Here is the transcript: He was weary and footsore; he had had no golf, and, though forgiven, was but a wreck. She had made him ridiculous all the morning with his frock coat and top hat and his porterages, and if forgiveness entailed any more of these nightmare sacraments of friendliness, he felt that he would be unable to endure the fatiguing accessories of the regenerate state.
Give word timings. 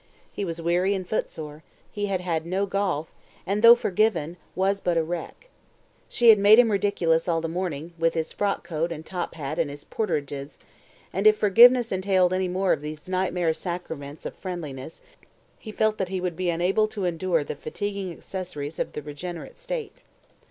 He 0.31 0.43
was 0.43 0.59
weary 0.59 0.95
and 0.95 1.07
footsore; 1.07 1.61
he 1.91 2.07
had 2.07 2.21
had 2.21 2.43
no 2.43 2.65
golf, 2.65 3.11
and, 3.45 3.61
though 3.61 3.75
forgiven, 3.75 4.37
was 4.55 4.81
but 4.81 4.97
a 4.97 5.03
wreck. 5.03 5.47
She 6.09 6.29
had 6.29 6.39
made 6.39 6.57
him 6.57 6.71
ridiculous 6.71 7.27
all 7.27 7.39
the 7.39 7.47
morning 7.47 7.93
with 7.99 8.15
his 8.15 8.31
frock 8.31 8.63
coat 8.67 8.91
and 8.91 9.05
top 9.05 9.35
hat 9.35 9.59
and 9.59 9.69
his 9.69 9.83
porterages, 9.83 10.57
and 11.13 11.27
if 11.27 11.37
forgiveness 11.37 11.91
entailed 11.91 12.33
any 12.33 12.47
more 12.47 12.73
of 12.73 12.81
these 12.81 13.07
nightmare 13.07 13.53
sacraments 13.53 14.25
of 14.25 14.33
friendliness, 14.33 15.03
he 15.59 15.71
felt 15.71 15.99
that 15.99 16.09
he 16.09 16.19
would 16.19 16.35
be 16.35 16.49
unable 16.49 16.87
to 16.87 17.05
endure 17.05 17.43
the 17.43 17.53
fatiguing 17.53 18.11
accessories 18.11 18.79
of 18.79 18.93
the 18.93 19.03
regenerate 19.03 19.55
state. 19.55 19.97